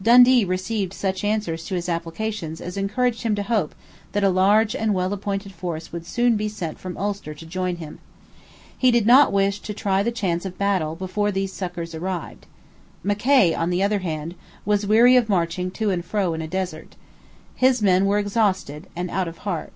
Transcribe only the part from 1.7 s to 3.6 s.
his applications as encouraged him to